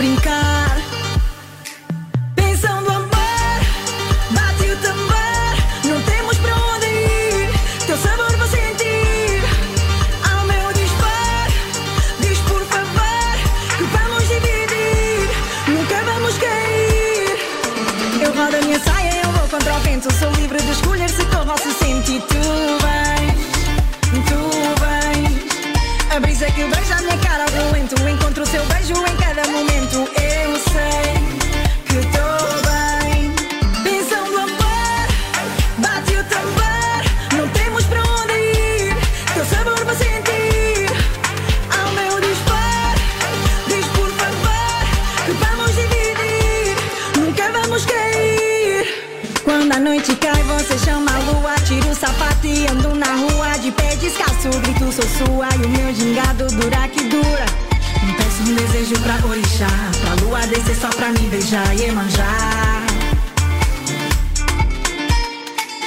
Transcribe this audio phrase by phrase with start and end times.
[0.00, 0.49] brincar.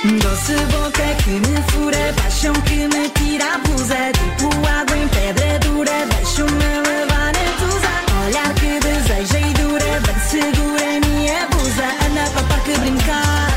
[0.04, 4.12] Doce boca que me fura, paixão que me tira a blusa.
[4.12, 8.26] Tipo água em pedra dura, deixo-me levar na tusa.
[8.26, 11.86] Olhar que deseja e dura, bem segura em minha blusa.
[12.06, 13.53] Anda para parque brincar.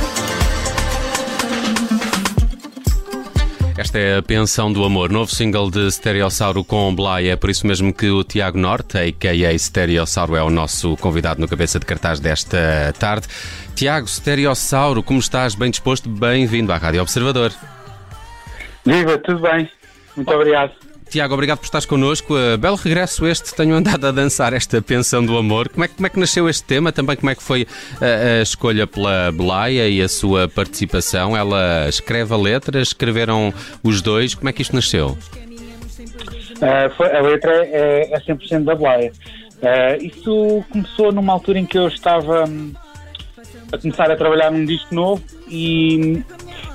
[3.79, 7.29] Esta é a Pensão do Amor, novo single de Stereossauro com Blay.
[7.29, 9.59] É por isso mesmo que o Tiago Norte, a.k.a.
[9.59, 13.29] Stereossauro, é o nosso convidado no cabeça de cartaz desta tarde.
[13.75, 15.55] Tiago, Stereossauro, como estás?
[15.55, 16.09] Bem disposto?
[16.09, 17.53] Bem-vindo à Rádio Observador.
[18.87, 19.71] Viva, tudo bem?
[20.17, 20.86] Muito obrigado.
[21.09, 22.35] Tiago, obrigado por estares connosco.
[22.35, 25.69] Uh, belo regresso este, tenho andado a dançar esta Pensão do Amor.
[25.69, 26.91] Como é, como é que nasceu este tema?
[26.93, 31.37] Também como é que foi uh, a escolha pela Belaia e a sua participação?
[31.37, 34.35] Ela escreve a letra, escreveram os dois.
[34.35, 35.17] Como é que isto nasceu?
[36.61, 39.13] Ah, foi- a letra é, é 100% da Blaia.
[39.63, 42.73] Ah, isso começou numa altura em que eu estava hum,
[43.73, 46.21] a começar a trabalhar num disco novo e,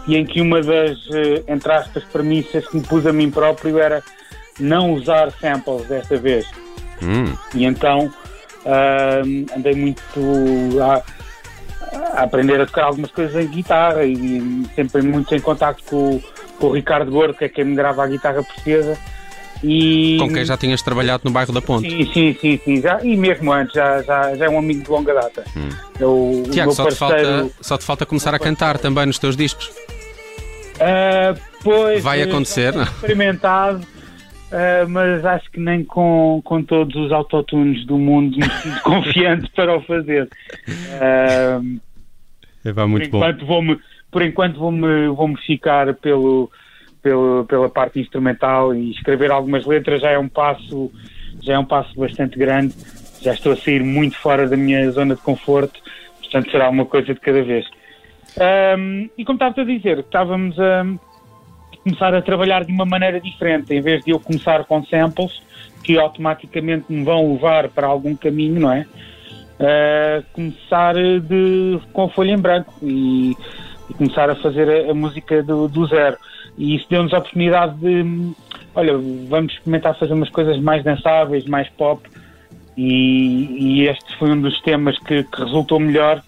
[0.07, 3.77] e em que uma das, eh, entre aspas, premissas que me pus a mim próprio
[3.79, 4.01] era
[4.61, 6.45] não usar samples desta vez.
[7.01, 8.11] Hum, E então
[8.65, 9.21] ah,
[9.57, 9.99] andei muito
[10.81, 11.01] a,
[12.19, 16.21] a aprender a tocar algumas coisas em guitarra e, sempre muito em contacto com,
[16.59, 18.97] com o Ricardo Gordo, que é quem me grava a guitarra portuguesa.
[19.63, 21.87] E, com quem já tinhas trabalhado no bairro da Ponte?
[21.87, 22.81] Sim, sim, sim, sim.
[22.81, 25.43] Já, e mesmo antes, já, já, já é um amigo de longa data.
[25.99, 27.27] É o, o Tiago, só te, parceiro.
[27.39, 29.69] falta, só te falta começar a cantar também nos teus discos.
[30.79, 32.83] Ah, pois, Vai eh, acontecer, não?
[32.83, 33.85] experimentado,
[34.51, 39.49] ah, mas acho que nem com, com todos os autotunes do mundo me sinto confiante
[39.51, 40.29] para o fazer.
[41.01, 41.61] Ah,
[42.63, 43.17] Vai por muito bom.
[43.17, 43.79] enquanto vou-me
[44.11, 46.51] por enquanto vou-me vou-me ficar pelo,
[47.01, 50.91] pelo pela parte instrumental e escrever algumas letras já é um passo
[51.41, 52.75] já é um passo bastante grande
[53.21, 55.79] já estou a sair muito fora da minha zona de conforto
[56.19, 57.65] portanto será uma coisa de cada vez
[58.39, 60.85] Ahm, e como estava a dizer estávamos a
[61.83, 65.41] começar a trabalhar de uma maneira diferente em vez de eu começar com samples
[65.83, 68.85] que automaticamente me vão levar para algum caminho não é
[69.61, 73.37] Uh, começar de, com folha em branco e,
[73.87, 76.17] e começar a fazer a, a música do, do zero.
[76.57, 78.33] E isso deu-nos a oportunidade de,
[78.73, 78.97] olha,
[79.29, 82.01] vamos experimentar fazer umas coisas mais dançáveis, mais pop.
[82.75, 86.23] E, e este foi um dos temas que, que resultou melhor.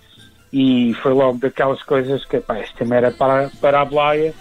[0.52, 4.32] E foi logo daquelas coisas que, pá, este tema era para, para a Blaia.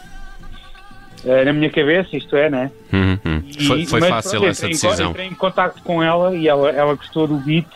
[1.24, 2.70] Uh, na minha cabeça, isto é, né?
[2.92, 3.42] Uhum, uhum.
[3.58, 5.10] E- Foi, foi mas, fácil pronto, essa decisão.
[5.10, 7.66] Entrei em contacto com ela e ela, ela gostou do beat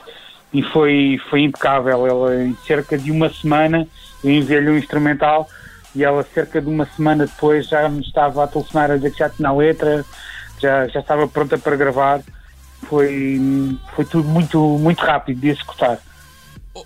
[0.52, 2.06] e foi, foi impecável.
[2.06, 3.86] Ela, em cerca de uma semana,
[4.22, 5.48] eu enviei-lhe um instrumental
[5.94, 9.18] e ela, cerca de uma semana depois, já me estava a telefonar a dizer que
[9.18, 10.04] já tinha a letra,
[10.60, 12.20] já, já estava pronta para gravar.
[12.82, 13.40] Foi,
[13.94, 15.98] foi tudo muito, muito rápido de executar.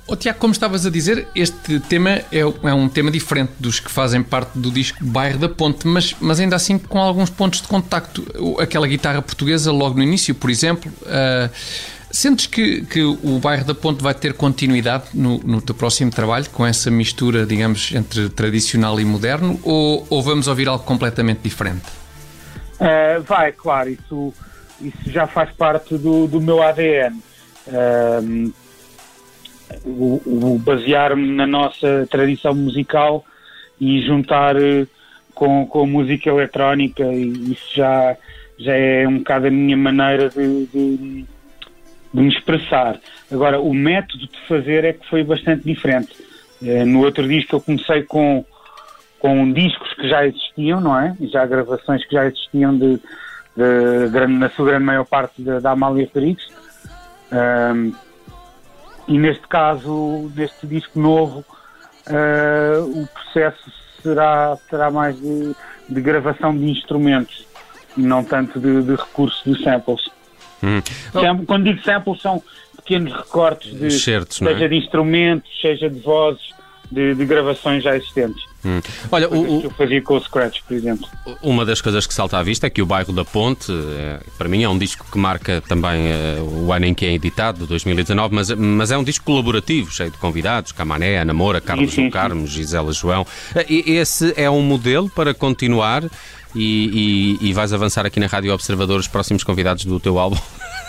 [0.06, 3.90] Ô, Tiago, como estavas a dizer, este tema é, é um tema diferente dos que
[3.90, 7.68] fazem parte do disco Bairro da Ponte, mas, mas ainda assim com alguns pontos de
[7.68, 8.24] contacto.
[8.60, 11.50] Aquela guitarra portuguesa, logo no início, por exemplo, ah,
[12.10, 16.48] sentes que, que o Bairro da Ponte vai ter continuidade no, no teu próximo trabalho,
[16.50, 21.86] com essa mistura, digamos, entre tradicional e moderno, ou, ou vamos ouvir algo completamente diferente?
[22.80, 24.32] Uh, vai, claro, isso,
[24.80, 27.20] isso já faz parte do, do meu ADN.
[27.66, 28.52] Um,
[29.84, 33.24] o, o basear-me na nossa tradição musical
[33.80, 34.86] e juntar eh,
[35.34, 38.16] com, com a música eletrónica, e isso já,
[38.58, 42.98] já é um bocado a minha maneira de, de, de me expressar.
[43.32, 46.12] Agora, o método de fazer é que foi bastante diferente.
[46.62, 48.44] Eh, no outro disco eu comecei com,
[49.18, 51.16] com discos que já existiam, não é?
[51.22, 52.96] Já gravações que já existiam de,
[53.56, 56.48] de, grande- na sua grande maior parte da, Amália Ferix.
[57.32, 57.92] Ahm,
[59.08, 61.44] e neste caso, neste disco novo,
[62.06, 63.70] ah, o processo
[64.02, 65.54] será, será mais de,
[65.88, 67.46] de gravação de instrumentos
[67.96, 70.08] e não tanto de, de recursos de samples.
[70.62, 70.80] Hum.
[71.12, 72.42] Sam- Quando digo samples, são
[72.76, 74.54] pequenos recortes de, Excertos, não é?
[74.54, 76.50] seja de instrumentos, seja de vozes,
[76.90, 78.42] de, de gravações já existentes.
[78.64, 78.80] Hum.
[79.10, 81.08] Olha, o- eu fazia com o Scratch, por exemplo.
[81.42, 84.48] Uma das coisas que salta à vista é que o Bairro da Ponte, eh, para
[84.48, 88.34] mim, é um disco que marca também eh, o ano em que é editado, 2019,
[88.34, 92.10] mas, mas é um disco colaborativo, cheio de convidados, Camané, Ana Moura, Carlos sim, do.
[92.12, 93.26] Carmo, Gisela João.
[93.54, 96.04] Eh, e- Esse é um modelo para continuar
[96.54, 100.36] e, e- e vais avançar aqui na Rádio Observador os próximos convidados do teu álbum?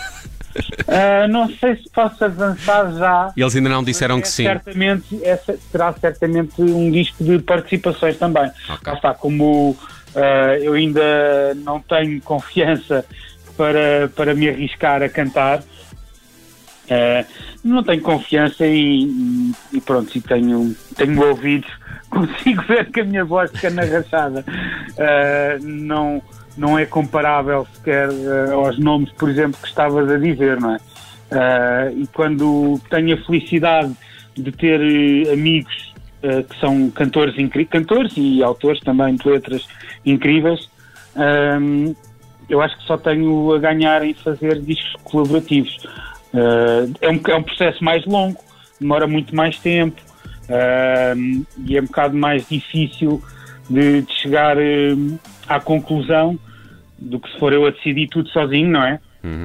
[0.88, 3.32] Ah, não sei se posso avançar já.
[3.36, 4.44] Eles ainda não disseram É que sim.
[4.44, 8.50] Certamente, essa será certamente um disco de participações também.
[8.68, 8.78] Ok.
[8.82, 9.76] Cá está, como
[10.14, 13.04] ah, eu ainda não tenho confiança
[13.56, 15.62] para, para me arriscar a cantar,
[16.90, 17.24] ah,
[17.64, 21.70] não tenho confiança e, e- e pronto, e tenho, tenho ouvidos,
[22.12, 24.44] consigo ver que a minha voz fica na rachada.
[24.98, 26.22] Ah, não,
[26.56, 30.78] não é comparável sequer ah, aos nomes, por exemplo, que estavas a dizer, não é?
[31.30, 33.92] Ah, e quando tenho a felicidade
[34.36, 35.92] de ter eh, amigos
[36.22, 37.34] eh, que são cantores
[37.68, 39.66] cantores e autores também de letras
[40.06, 40.70] incríveis,
[41.16, 41.92] ahm,
[42.48, 45.78] eu acho que só tenho a ganhar em fazer discos colaborativos.
[47.02, 48.40] É, um, é um processo mais longo,
[48.80, 50.00] demora muito mais tempo
[50.48, 53.22] ahm, e é um bocado mais difícil
[53.70, 54.94] de, de chegar eh,
[55.48, 56.38] à conclusão
[56.98, 59.00] do que se for eu a decidir tudo sozinho, não é?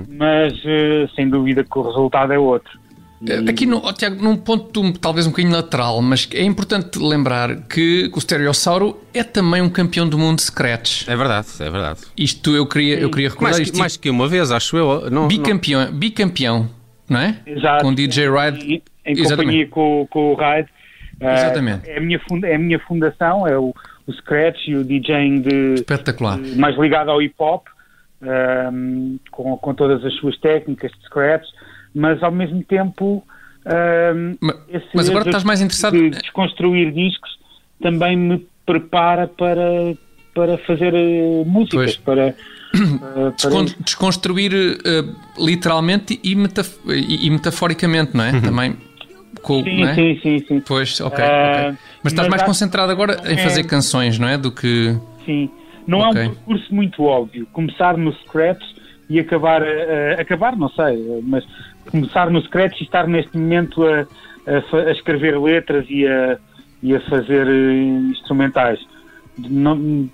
[0.10, 2.80] Mas eh, sem dúvida que o resultado é outro.
[3.22, 7.56] E- Aqui, no, ó, Tiago, num ponto talvez um bocadinho lateral, mas é importante lembrar
[7.68, 11.08] que o Stereossauro é também um campeão do mundo de Scratch.
[11.08, 12.00] É verdade, é verdade.
[12.18, 13.74] Isto eu queria, eu queria recordar Mais, isto.
[13.74, 15.02] que- mais que uma vez, acho eu.
[15.10, 16.70] Não, não- bicampeão, bicampeão,
[17.10, 17.38] não é?
[17.46, 17.84] Exato.
[17.86, 18.64] Com DJ Ride.
[18.66, 19.36] Em, em Exatamente.
[19.38, 20.70] companhia com, com o Ride.
[21.22, 21.90] Ah, Exatamente.
[21.90, 23.74] é, a minha funda, é a minha fundação, é o,
[24.06, 26.38] o Scratch e o DJing de, Espetacular.
[26.56, 27.66] mais ligado ao hip hop,
[28.22, 31.46] ahm, com, com todas as suas técnicas de Scratch,
[31.94, 33.24] mas ao mesmo tempo.
[33.66, 37.38] ahm, Ma- esse mas agora estás mais interessado- de desconstruir discos
[37.82, 39.96] também me prepara para,
[40.34, 41.98] para fazer eh, músicas, Pois.
[41.98, 42.36] para, eh,
[43.38, 45.04] Descon- desconstruir eh,
[45.40, 48.40] literalmente e, metaf- e- e metaforicamente, não é?
[48.42, 48.76] Também.
[49.48, 49.94] Com, Sim, é?
[49.96, 50.60] sim, sim, sim.
[50.60, 51.78] Pois, ok, Ah, ok.
[52.04, 54.38] Mas estás mas mais há- concentrado agora em é- fazer canções, não é?
[54.38, 54.94] Do que.
[55.26, 55.50] Sim.
[55.88, 56.22] Não Ok.
[56.22, 57.48] é um percurso muito óbvio.
[57.54, 58.62] Começar no Scratch
[59.10, 61.46] e acabar, eh, acabar, não sei, mas
[61.90, 64.06] começar no Scratch e estar neste momento a,
[64.46, 66.38] a a escrever letras e a,
[66.84, 67.74] e a fazer eh,
[68.12, 68.80] instrumentais.
[69.38, 70.10] Não-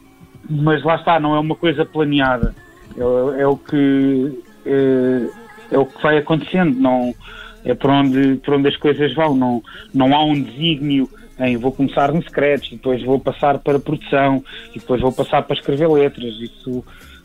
[0.48, 2.54] mas lá está, não é uma coisa planeada.
[2.96, 5.30] É, é o que é,
[5.72, 6.80] é o que vai acontecendo.
[6.80, 7.16] Não
[7.66, 9.36] é por onde, por onde as coisas vão.
[9.36, 14.44] Não, não há um desígnio em vou começar no Scratch, depois vou passar para produção
[14.74, 16.34] e depois vou passar para escrever letras.
[16.36, 16.84] Isso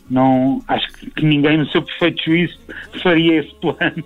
[0.09, 2.57] não acho que ninguém no seu perfeito juízo
[3.03, 4.03] faria esse plano.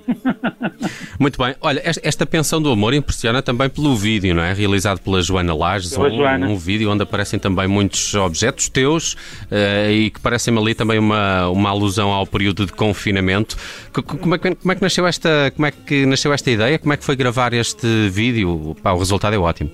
[1.19, 1.55] Muito bem.
[1.62, 4.53] Olha, esta, pensão do amor impressiona também pelo vídeo, não é?
[4.53, 5.95] Realizado pela Joana Lages.
[5.95, 6.48] Pela um, Joana.
[6.48, 9.15] um vídeo onde aparecem também muitos objetos teus
[9.51, 13.55] eh, e que parecem-me ali também uma, uma alusão ao período de confinamento.
[13.93, 16.50] Co- co- Como é, que, como é que nasceu esta, como é que nasceu esta
[16.51, 16.77] ideia?
[16.79, 18.75] Como é que foi gravar este vídeo?
[18.83, 19.72] Pá, o resultado é ótimo.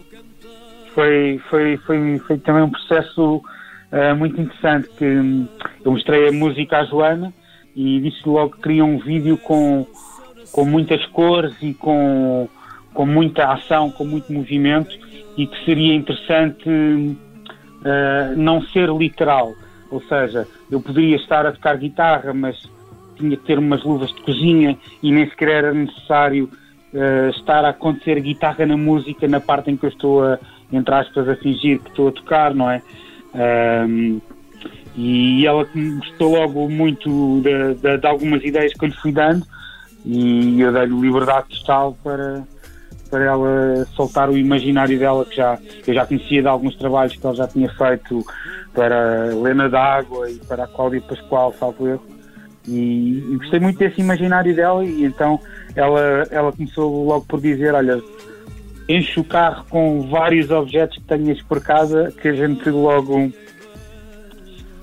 [0.94, 3.42] foi, foi, foi, foi também um processo
[3.92, 5.48] ah, muito interessante que hum,
[5.84, 7.34] eu mostrei a música à Joana
[7.76, 9.86] e disse logo que queria um vídeo com,
[10.52, 12.48] com muitas cores e com,
[12.94, 14.98] com muita ação, com muito movimento
[15.38, 17.18] e que seria interessante
[17.86, 19.54] ah, não ser literal,
[19.90, 22.70] ou seja, eu poderia estar a tocar guitarra, mas
[23.16, 26.50] tinha que ter umas luvas de cozinha e nem sequer era necessário
[26.94, 30.40] eh, estar a acontecer guitarra na música na parte em que eu estou a,
[30.72, 32.82] entre aspas, a fingir que estou a tocar, não é?
[33.34, 34.20] Ahm,
[34.96, 35.66] e ela
[36.00, 39.46] gostou logo muito de, de- de algumas ideias que eu lhe fui dando
[40.06, 42.44] e eu dei-lhe liberdade total para,
[43.10, 45.58] para ela soltar o imaginário dela que já,
[45.88, 48.26] eu já conhecia de alguns trabalhos que ela já tinha feito
[48.74, 52.04] para Lena D'Água e para a Cláudia Pascoal, salvo erro.
[52.68, 55.40] E, e gostei muito desse imaginário dela e então
[55.76, 58.02] ela, ela começou logo por dizer, olha,
[58.90, 63.32] enche o carro com vários objetos que tenhas por casa que a gente logo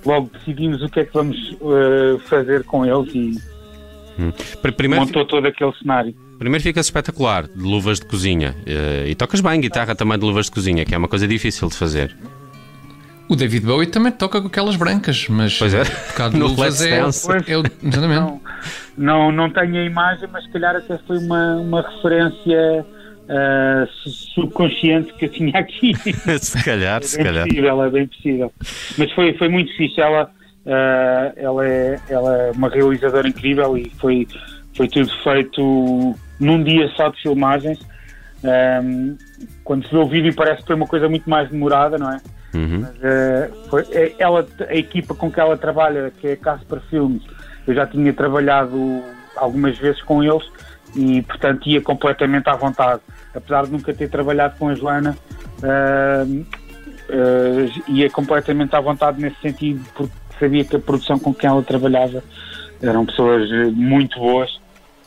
[0.04, 3.56] logo decidimos o que é que vamos eh, fazer com eles e
[4.62, 6.14] Pr- Primeiro, montou todo aquele cenário.
[6.38, 8.54] Primeiro ficas espetacular, de luvas de cozinha.
[8.66, 11.68] Eh, E tocas bem guitarra também de luvas de cozinha, que é uma coisa difícil
[11.68, 12.16] de fazer.
[13.28, 15.82] O David Bowie também toca com aquelas brancas, mas Pois é.
[15.82, 18.20] um bocado de No luvas é, é o- Exatamente.
[18.20, 18.40] Não,
[18.96, 22.86] não, não tenho a imagem, mas se calhar até foi uma, uma referência
[23.28, 25.92] ah, su- subconsciente que eu tinha aqui.
[26.40, 27.46] se calhar, se É bem calhar.
[27.48, 28.52] possível, é bem possível.
[28.98, 30.00] Mas foi, foi muito fixe.
[30.00, 30.30] Ela,
[30.66, 34.26] ah, ela, é, ela é uma realizadora incrível e foi,
[34.76, 37.78] foi tudo feito num dia só de filmagens.
[38.44, 39.16] Ahm,
[39.64, 42.20] quando se vê o vídeo parece que foi uma coisa muito mais demorada, não é?
[42.54, 42.80] Uhum.
[42.82, 46.80] Mas, eh, foi, é- ela, a equipa com que ela trabalha, que é a Casper
[46.88, 47.22] Filmes,
[47.66, 49.02] eu já tinha trabalhado
[49.36, 50.44] algumas vezes com eles
[50.96, 53.02] e, portanto, ia completamente à vontade.
[53.34, 55.16] Apesar de nunca ter trabalhado com a Joana,
[55.62, 56.26] eh,
[57.10, 61.62] eh, ia completamente à vontade nesse sentido, porque sabia que a produção com quem ela
[61.62, 62.24] trabalhava
[62.82, 64.58] eram pessoas muito boas.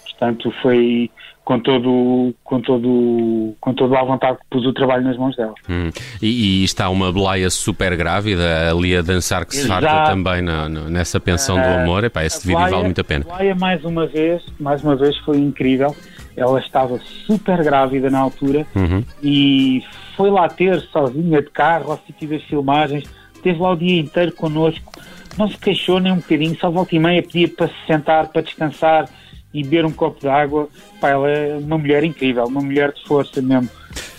[0.04, 1.10] Portanto, foi
[1.46, 5.54] com todo, com todo, com todo à vontade que pus o trabalho nas mãos dela.
[5.68, 5.90] Hum.
[6.22, 10.10] E, e está uma Belaia super grávida ali a dançar que se farta Exato.
[10.12, 12.04] também na- na- nessa pensão do Ah, amor.
[12.04, 13.26] Epá, esse vídeo vale muito a pena.
[13.30, 15.96] A Laia, mais uma vez, mais uma vez foi incrível.
[16.38, 19.04] Ela estava super grávida na altura Uhum.
[19.24, 19.84] e
[20.16, 23.04] foi lá ter sozinha de carro ao sítio das filmagens.
[23.34, 24.92] Esteve lá o dia inteiro connosco.
[25.38, 28.42] Não se queixou nem um bocadinho, só volta e meia pedia para se sentar, para
[28.42, 29.10] descansar
[29.54, 30.68] e beber um copo de água.
[31.02, 33.70] Pá, ela é uma mulher incrível, uma mulher de força mesmo.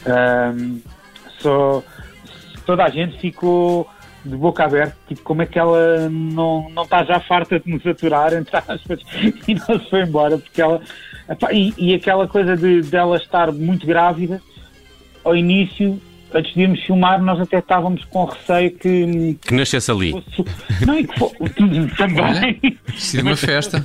[0.07, 0.79] Ahm,
[1.39, 1.83] só
[2.67, 3.89] toda a gente ficou
[4.25, 7.87] de boca aberta, tipo, como é que ela não, não está já farta de nos
[7.87, 9.01] aturar, entre aspas,
[9.49, 10.81] e não se foi embora, porque ela.
[11.29, 14.41] epá, E, e aquela coisa de dela estar muito grávida,
[15.25, 15.99] ao início,
[16.35, 20.13] antes de irmos filmar, nós até estávamos com receio que Que nascesse ali.
[20.13, 20.45] fosse.
[20.87, 21.33] Não, e que fo-
[21.97, 22.79] também.
[22.97, 23.85] Sido uma festa.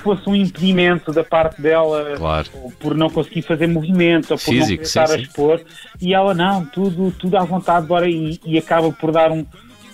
[0.00, 2.48] Que fosse um impedimento da parte dela Claro.
[2.78, 5.22] por não conseguir fazer movimento, ou por Físico, não querer sim, estar a sim.
[5.22, 5.60] expor,
[6.00, 9.44] e ela não, tudo, tudo à vontade, bora, e, e acaba por dar um,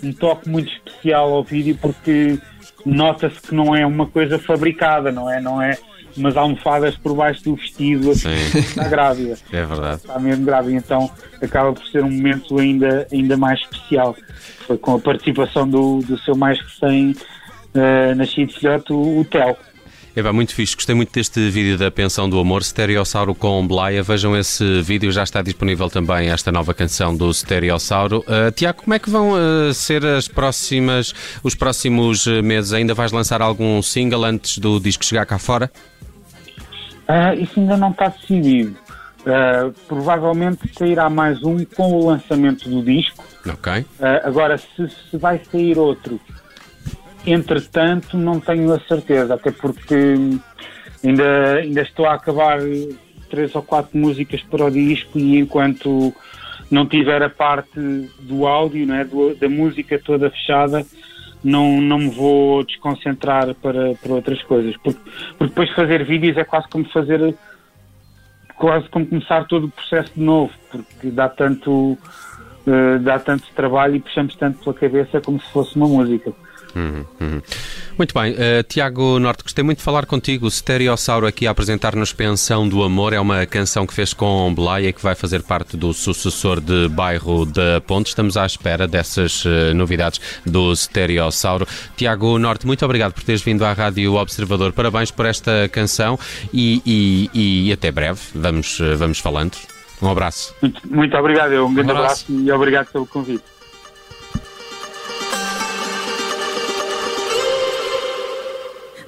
[0.02, 2.38] um toque muito especial ao vídeo, porque
[2.84, 5.40] nota-se que não é uma coisa fabricada, não é?
[5.40, 5.76] Não é
[6.16, 9.96] umas almofadas por baixo do vestido, assim, Sim, está grávida, é verdade.
[9.96, 11.10] está mesmo grávida, então
[11.42, 14.16] acaba por ser um momento ainda, ainda mais especial.
[14.66, 17.14] Foi com a participação do, do seu mais recém
[17.74, 19.56] eh, nascido filhote, o, o Theo.
[20.16, 24.02] Epá, muito fixe, gostei muito deste vídeo da Pensão do Amor, Stereossauro com Blaia.
[24.02, 28.20] Vejam esse vídeo, já está disponível também esta nova canção do Stereossauro.
[28.20, 31.12] Uh, Tiago, como é que vão uh, ser as próximas,
[31.44, 32.72] os próximos uh, meses?
[32.72, 35.70] Ainda vais lançar algum single antes do disco chegar cá fora?
[37.06, 38.74] Ah, isso ainda não está decidido.
[39.26, 43.22] Ah, provavelmente sairá mais um com o lançamento do disco.
[43.46, 43.84] Ok.
[44.00, 46.18] Ah, agora, se, se vai sair outro,
[47.26, 50.14] entretanto, não tenho a certeza, até porque
[51.04, 52.60] ainda, ainda estou a acabar
[53.28, 56.14] três ou quatro músicas para o disco e enquanto
[56.70, 57.78] não tiver a parte
[58.20, 60.84] do áudio, não é, do- da música toda fechada,
[61.42, 64.76] não, não me vou desconcentrar para, para outras coisas.
[64.78, 65.00] Porque,
[65.38, 67.34] porque depois fazer vídeos é quase como fazer
[68.56, 71.98] quase como começar todo o processo de novo, porque dá tanto
[72.66, 76.32] eh, dá tanto trabalho e puxamos tanto pela cabeça como se fosse uma música.
[76.74, 77.42] Uhum, uhum.
[77.96, 80.46] Muito bem, uh, Tiago Norte, gostei muito de falar contigo.
[80.46, 84.92] O Stereossauro aqui a apresentar-nos Pensão do Amor é uma canção que fez com Blaia
[84.92, 88.08] que vai fazer parte do sucessor de Bairro da Ponte.
[88.08, 91.66] Estamos à espera dessas uh, novidades do Stereossauro.
[91.96, 94.72] Tiago Norte, muito obrigado por teres vindo à Rádio Observador.
[94.74, 96.18] Parabéns por esta canção
[96.52, 98.20] e, e- e até breve.
[98.34, 99.52] Vamos, uh, vamos falando.
[100.02, 100.54] Um abraço.
[100.60, 102.26] Muito, muito obrigado, eu, um grande abraço.
[102.28, 103.42] abraço e obrigado pelo convite.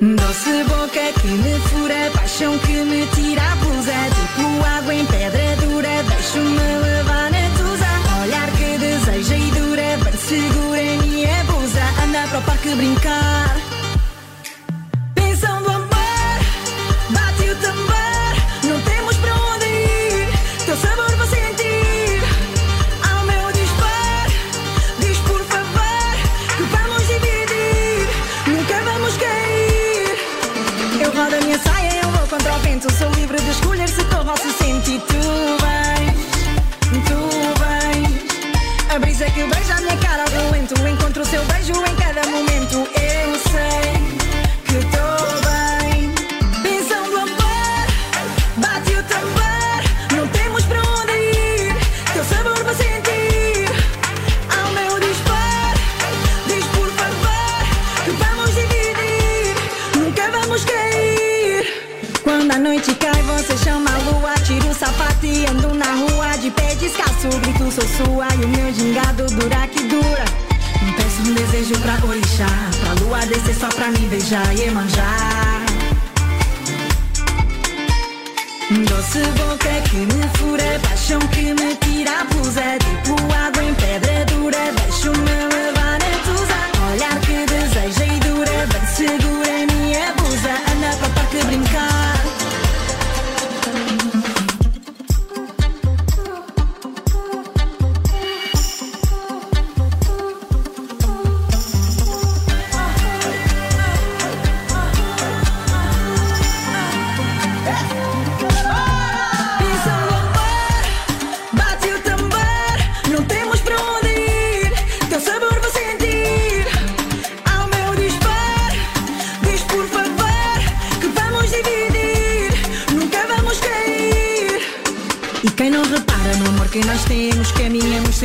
[0.01, 3.93] Doce boca que me fura, paixão que me tira a blusa.
[4.15, 8.23] Tipo água em pedra dura, deixo-me levar na tusa.
[8.23, 11.83] Olhar que deseja e dura, bem segura em minha blusa.
[12.05, 13.48] Anda para o parque brincar.
[78.71, 82.77] Doce boca que me fura, paixão que me tira a blusa.
[82.79, 85.78] Tipo água em pedra dura, deixo-me levar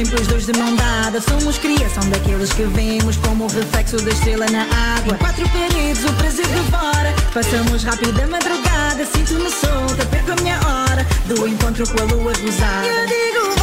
[0.04, 1.22] sempre os dois de mão dada.
[1.22, 4.64] Somos criação daqueles que vemos como o reflexo da estrela na
[4.98, 5.16] água.
[5.16, 7.14] Em quatro paredes, o prazer devora.
[7.34, 12.34] Passamos rápido a madrugada, sinto-me solta, perco a minha hora do encontro com a lua
[12.34, 12.86] rosada.
[12.86, 13.63] Eu digo